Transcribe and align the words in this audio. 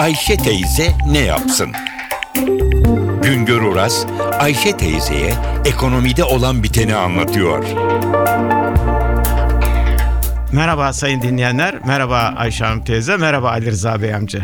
Ayşe 0.00 0.36
teyze 0.36 0.92
ne 1.06 1.18
yapsın? 1.18 1.72
Güngör 3.22 3.62
Oras, 3.62 4.06
Ayşe 4.38 4.76
teyzeye 4.76 5.34
ekonomide 5.64 6.24
olan 6.24 6.62
biteni 6.62 6.94
anlatıyor. 6.94 7.64
Merhaba 10.52 10.92
sayın 10.92 11.22
dinleyenler, 11.22 11.86
merhaba 11.86 12.18
Ayşe 12.18 12.64
Hanım 12.64 12.84
teyze, 12.84 13.16
merhaba 13.16 13.50
Ali 13.50 13.66
Rıza 13.66 14.02
Bey 14.02 14.14
amca. 14.14 14.42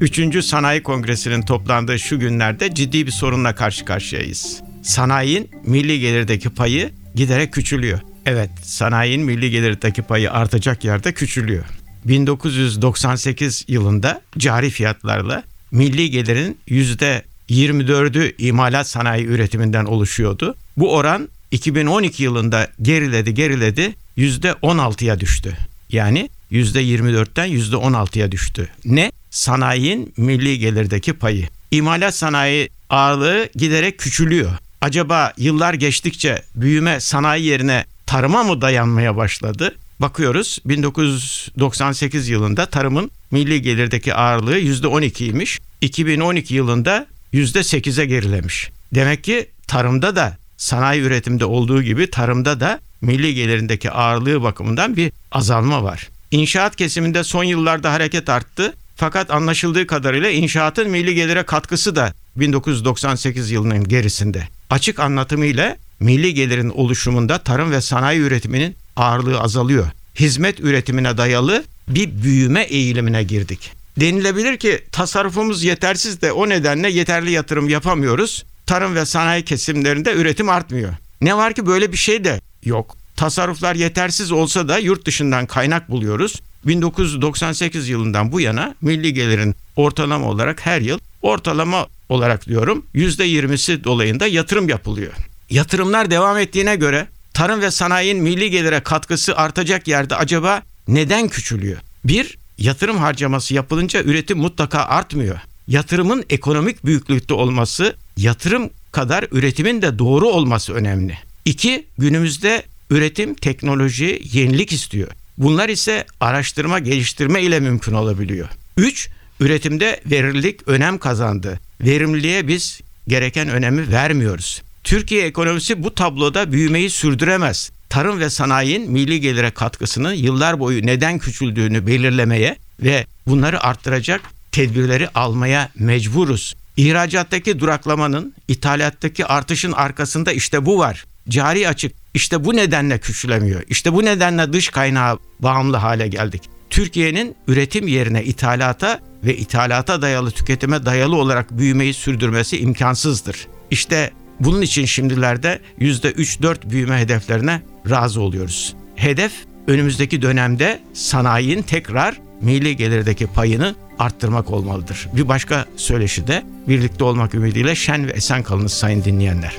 Üçüncü 0.00 0.42
Sanayi 0.42 0.82
Kongresi'nin 0.82 1.42
toplandığı 1.42 1.98
şu 1.98 2.20
günlerde 2.20 2.74
ciddi 2.74 3.06
bir 3.06 3.12
sorunla 3.12 3.54
karşı 3.54 3.84
karşıyayız. 3.84 4.62
Sanayinin 4.82 5.50
milli 5.66 6.00
gelirdeki 6.00 6.50
payı 6.50 6.90
giderek 7.14 7.52
küçülüyor. 7.52 8.00
Evet, 8.26 8.50
sanayinin 8.62 9.26
milli 9.26 9.50
gelirdeki 9.50 10.02
payı 10.02 10.32
artacak 10.32 10.84
yerde 10.84 11.12
küçülüyor. 11.12 11.64
1998 12.04 13.64
yılında 13.68 14.20
cari 14.38 14.70
fiyatlarla 14.70 15.42
milli 15.70 16.10
gelirin 16.10 16.58
%24'ü 16.68 18.34
imalat 18.38 18.88
sanayi 18.88 19.26
üretiminden 19.26 19.84
oluşuyordu. 19.84 20.54
Bu 20.76 20.94
oran 20.94 21.28
2012 21.50 22.22
yılında 22.22 22.68
geriledi 22.82 23.34
geriledi 23.34 23.94
%16'ya 24.18 25.20
düştü. 25.20 25.56
Yani 25.88 26.30
%24'ten 26.52 27.48
%16'ya 27.48 28.32
düştü. 28.32 28.68
Ne? 28.84 29.12
Sanayinin 29.30 30.14
milli 30.16 30.58
gelirdeki 30.58 31.12
payı. 31.12 31.48
İmalat 31.70 32.14
sanayi 32.14 32.68
ağırlığı 32.90 33.48
giderek 33.54 33.98
küçülüyor. 33.98 34.50
Acaba 34.80 35.32
yıllar 35.36 35.74
geçtikçe 35.74 36.42
büyüme 36.54 37.00
sanayi 37.00 37.44
yerine 37.44 37.84
tarıma 38.06 38.42
mı 38.42 38.60
dayanmaya 38.60 39.16
başladı? 39.16 39.74
Bakıyoruz 40.02 40.58
1998 40.64 42.28
yılında 42.28 42.66
tarımın 42.66 43.10
milli 43.30 43.62
gelirdeki 43.62 44.14
ağırlığı 44.14 44.58
%12'ymiş. 44.58 45.60
2012 45.80 46.54
yılında 46.54 47.06
%8'e 47.32 48.06
gerilemiş. 48.06 48.70
Demek 48.94 49.24
ki 49.24 49.48
tarımda 49.66 50.16
da 50.16 50.36
sanayi 50.56 51.02
üretimde 51.02 51.44
olduğu 51.44 51.82
gibi 51.82 52.10
tarımda 52.10 52.60
da 52.60 52.80
milli 53.00 53.34
gelirindeki 53.34 53.90
ağırlığı 53.90 54.42
bakımından 54.42 54.96
bir 54.96 55.12
azalma 55.32 55.82
var. 55.82 56.08
İnşaat 56.30 56.76
kesiminde 56.76 57.24
son 57.24 57.44
yıllarda 57.44 57.92
hareket 57.92 58.28
arttı. 58.28 58.74
Fakat 58.96 59.30
anlaşıldığı 59.30 59.86
kadarıyla 59.86 60.30
inşaatın 60.30 60.90
milli 60.90 61.14
gelire 61.14 61.42
katkısı 61.42 61.96
da 61.96 62.14
1998 62.36 63.50
yılının 63.50 63.84
gerisinde. 63.84 64.48
Açık 64.70 65.00
anlatımıyla 65.00 65.76
milli 66.00 66.34
gelirin 66.34 66.68
oluşumunda 66.70 67.38
tarım 67.38 67.70
ve 67.70 67.80
sanayi 67.80 68.20
üretiminin 68.20 68.76
ağırlığı 68.96 69.40
azalıyor. 69.40 69.86
Hizmet 70.14 70.60
üretimine 70.60 71.16
dayalı 71.16 71.64
bir 71.88 72.22
büyüme 72.22 72.62
eğilimine 72.62 73.22
girdik. 73.22 73.72
Denilebilir 74.00 74.56
ki 74.56 74.84
tasarrufumuz 74.92 75.64
yetersiz 75.64 76.22
de 76.22 76.32
o 76.32 76.48
nedenle 76.48 76.90
yeterli 76.90 77.30
yatırım 77.30 77.68
yapamıyoruz. 77.68 78.44
Tarım 78.66 78.94
ve 78.94 79.06
sanayi 79.06 79.44
kesimlerinde 79.44 80.12
üretim 80.12 80.48
artmıyor. 80.48 80.92
Ne 81.20 81.36
var 81.36 81.54
ki 81.54 81.66
böyle 81.66 81.92
bir 81.92 81.96
şey 81.96 82.24
de 82.24 82.40
yok. 82.64 82.96
Tasarruflar 83.16 83.74
yetersiz 83.74 84.32
olsa 84.32 84.68
da 84.68 84.78
yurt 84.78 85.06
dışından 85.06 85.46
kaynak 85.46 85.90
buluyoruz. 85.90 86.42
1998 86.66 87.88
yılından 87.88 88.32
bu 88.32 88.40
yana 88.40 88.74
milli 88.80 89.14
gelirin 89.14 89.54
ortalama 89.76 90.28
olarak 90.28 90.66
her 90.66 90.80
yıl 90.80 90.98
ortalama 91.22 91.86
olarak 92.08 92.46
diyorum 92.46 92.86
%20'si 92.94 93.84
dolayında 93.84 94.26
yatırım 94.26 94.68
yapılıyor. 94.68 95.12
Yatırımlar 95.50 96.10
devam 96.10 96.38
ettiğine 96.38 96.76
göre 96.76 97.06
tarım 97.34 97.60
ve 97.60 97.70
sanayinin 97.70 98.22
milli 98.22 98.50
gelire 98.50 98.80
katkısı 98.80 99.36
artacak 99.36 99.88
yerde 99.88 100.16
acaba 100.16 100.62
neden 100.88 101.28
küçülüyor? 101.28 101.78
Bir, 102.04 102.38
yatırım 102.58 102.98
harcaması 102.98 103.54
yapılınca 103.54 104.02
üretim 104.02 104.38
mutlaka 104.38 104.78
artmıyor. 104.78 105.38
Yatırımın 105.68 106.24
ekonomik 106.30 106.86
büyüklükte 106.86 107.34
olması, 107.34 107.96
yatırım 108.16 108.70
kadar 108.92 109.26
üretimin 109.32 109.82
de 109.82 109.98
doğru 109.98 110.28
olması 110.28 110.72
önemli. 110.72 111.18
İki, 111.44 111.86
günümüzde 111.98 112.62
üretim, 112.90 113.34
teknoloji, 113.34 114.22
yenilik 114.32 114.72
istiyor. 114.72 115.08
Bunlar 115.38 115.68
ise 115.68 116.04
araştırma, 116.20 116.78
geliştirme 116.78 117.42
ile 117.42 117.60
mümkün 117.60 117.92
olabiliyor. 117.92 118.48
Üç, 118.76 119.08
üretimde 119.40 120.00
verimlilik 120.06 120.68
önem 120.68 120.98
kazandı. 120.98 121.60
Verimliliğe 121.80 122.48
biz 122.48 122.80
gereken 123.08 123.48
önemi 123.48 123.92
vermiyoruz. 123.92 124.62
Türkiye 124.84 125.26
ekonomisi 125.26 125.82
bu 125.82 125.94
tabloda 125.94 126.52
büyümeyi 126.52 126.90
sürdüremez. 126.90 127.70
Tarım 127.88 128.20
ve 128.20 128.30
sanayinin 128.30 128.90
milli 128.90 129.20
gelire 129.20 129.50
katkısının 129.50 130.12
yıllar 130.12 130.60
boyu 130.60 130.86
neden 130.86 131.18
küçüldüğünü 131.18 131.86
belirlemeye 131.86 132.56
ve 132.82 133.06
bunları 133.26 133.64
arttıracak 133.64 134.20
tedbirleri 134.52 135.08
almaya 135.08 135.68
mecburuz. 135.74 136.54
İhracattaki 136.76 137.60
duraklamanın, 137.60 138.34
ithalattaki 138.48 139.26
artışın 139.26 139.72
arkasında 139.72 140.32
işte 140.32 140.66
bu 140.66 140.78
var. 140.78 141.04
Cari 141.28 141.68
açık 141.68 141.92
işte 142.14 142.44
bu 142.44 142.56
nedenle 142.56 142.98
küçülemiyor. 142.98 143.62
İşte 143.68 143.92
bu 143.92 144.04
nedenle 144.04 144.52
dış 144.52 144.68
kaynağa 144.68 145.18
bağımlı 145.40 145.76
hale 145.76 146.08
geldik. 146.08 146.42
Türkiye'nin 146.70 147.36
üretim 147.48 147.88
yerine 147.88 148.24
ithalata 148.24 149.00
ve 149.24 149.36
ithalata 149.36 150.02
dayalı 150.02 150.30
tüketime 150.30 150.86
dayalı 150.86 151.16
olarak 151.16 151.58
büyümeyi 151.58 151.94
sürdürmesi 151.94 152.58
imkansızdır. 152.58 153.46
İşte 153.70 154.10
bunun 154.44 154.62
için 154.62 154.84
şimdilerde 154.84 155.60
%3-4 155.80 156.70
büyüme 156.70 156.98
hedeflerine 156.98 157.62
razı 157.90 158.20
oluyoruz. 158.20 158.74
Hedef 158.94 159.32
önümüzdeki 159.66 160.22
dönemde 160.22 160.80
sanayinin 160.92 161.62
tekrar 161.62 162.20
milli 162.40 162.76
gelirdeki 162.76 163.26
payını 163.26 163.74
arttırmak 163.98 164.50
olmalıdır. 164.50 165.08
Bir 165.16 165.28
başka 165.28 165.66
söyleşi 165.76 166.26
de 166.26 166.42
birlikte 166.68 167.04
olmak 167.04 167.34
ümidiyle 167.34 167.74
şen 167.74 168.06
ve 168.06 168.10
esen 168.10 168.42
kalınız 168.42 168.72
sayın 168.72 169.04
dinleyenler. 169.04 169.56